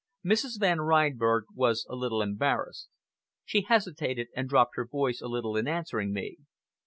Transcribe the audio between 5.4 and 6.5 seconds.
in answering me.